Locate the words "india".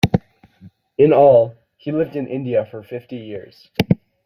2.25-2.65